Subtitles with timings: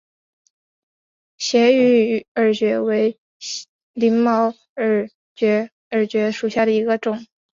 [1.37, 3.19] 斜羽耳蕨为
[3.93, 7.23] 鳞毛蕨科耳蕨属下的一个种。